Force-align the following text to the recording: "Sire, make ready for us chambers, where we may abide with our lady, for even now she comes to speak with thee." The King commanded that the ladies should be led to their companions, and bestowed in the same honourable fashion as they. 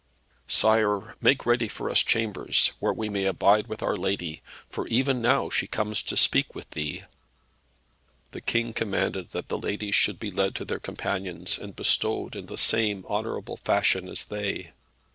"Sire, 0.47 1.13
make 1.21 1.45
ready 1.45 1.67
for 1.67 1.87
us 1.87 1.99
chambers, 2.01 2.71
where 2.79 2.91
we 2.91 3.07
may 3.07 3.25
abide 3.25 3.67
with 3.67 3.83
our 3.83 3.95
lady, 3.95 4.41
for 4.67 4.87
even 4.87 5.21
now 5.21 5.47
she 5.51 5.67
comes 5.67 6.01
to 6.01 6.17
speak 6.17 6.55
with 6.55 6.67
thee." 6.71 7.03
The 8.31 8.41
King 8.41 8.73
commanded 8.73 9.29
that 9.29 9.49
the 9.49 9.59
ladies 9.59 9.93
should 9.93 10.17
be 10.17 10.31
led 10.31 10.55
to 10.55 10.65
their 10.65 10.79
companions, 10.79 11.59
and 11.59 11.75
bestowed 11.75 12.35
in 12.35 12.47
the 12.47 12.57
same 12.57 13.05
honourable 13.05 13.57
fashion 13.57 14.09
as 14.09 14.25
they. 14.25 14.71